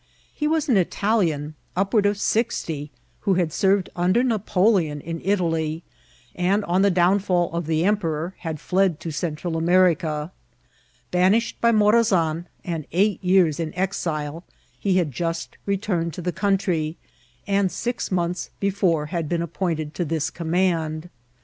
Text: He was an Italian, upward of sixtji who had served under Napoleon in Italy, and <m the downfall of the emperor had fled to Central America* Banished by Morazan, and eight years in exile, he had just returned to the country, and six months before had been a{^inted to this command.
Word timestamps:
He 0.33 0.47
was 0.47 0.67
an 0.67 0.77
Italian, 0.77 1.53
upward 1.75 2.07
of 2.07 2.15
sixtji 2.17 2.89
who 3.19 3.35
had 3.35 3.53
served 3.53 3.91
under 3.95 4.23
Napoleon 4.23 4.99
in 4.99 5.21
Italy, 5.23 5.83
and 6.33 6.65
<m 6.67 6.81
the 6.81 6.89
downfall 6.89 7.51
of 7.53 7.67
the 7.67 7.85
emperor 7.85 8.33
had 8.39 8.59
fled 8.59 8.99
to 9.01 9.11
Central 9.11 9.55
America* 9.57 10.31
Banished 11.11 11.61
by 11.61 11.71
Morazan, 11.71 12.47
and 12.65 12.87
eight 12.91 13.23
years 13.23 13.59
in 13.59 13.75
exile, 13.75 14.43
he 14.79 14.97
had 14.97 15.11
just 15.11 15.59
returned 15.67 16.15
to 16.15 16.21
the 16.23 16.31
country, 16.31 16.97
and 17.45 17.71
six 17.71 18.11
months 18.11 18.49
before 18.59 19.05
had 19.05 19.29
been 19.29 19.45
a{^inted 19.47 19.93
to 19.93 20.03
this 20.03 20.31
command. 20.31 21.11